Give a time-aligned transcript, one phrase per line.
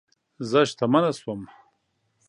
[0.49, 1.41] زه شتمنه شوم